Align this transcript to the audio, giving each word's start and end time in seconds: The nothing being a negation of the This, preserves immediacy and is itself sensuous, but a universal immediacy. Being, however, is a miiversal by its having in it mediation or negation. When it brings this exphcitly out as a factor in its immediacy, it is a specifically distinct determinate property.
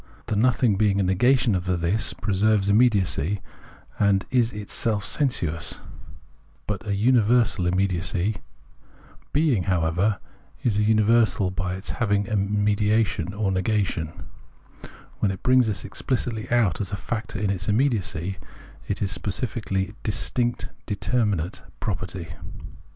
The 0.25 0.35
nothing 0.35 0.77
being 0.77 0.99
a 0.99 1.03
negation 1.03 1.53
of 1.53 1.65
the 1.65 1.77
This, 1.77 2.11
preserves 2.13 2.71
immediacy 2.71 3.39
and 3.99 4.25
is 4.31 4.51
itself 4.51 5.05
sensuous, 5.05 5.79
but 6.65 6.87
a 6.87 6.95
universal 6.95 7.67
immediacy. 7.67 8.37
Being, 9.31 9.65
however, 9.65 10.17
is 10.63 10.79
a 10.79 10.83
miiversal 10.83 11.53
by 11.53 11.75
its 11.75 11.91
having 11.91 12.25
in 12.25 12.31
it 12.45 12.49
mediation 12.51 13.31
or 13.35 13.51
negation. 13.51 14.11
When 15.19 15.29
it 15.29 15.43
brings 15.43 15.67
this 15.67 15.83
exphcitly 15.83 16.51
out 16.51 16.81
as 16.81 16.91
a 16.91 16.95
factor 16.97 17.37
in 17.37 17.51
its 17.51 17.69
immediacy, 17.69 18.39
it 18.87 19.03
is 19.03 19.11
a 19.11 19.13
specifically 19.13 19.93
distinct 20.01 20.69
determinate 20.87 21.61
property. 21.79 22.29